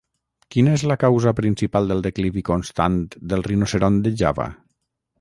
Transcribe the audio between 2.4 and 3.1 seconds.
constant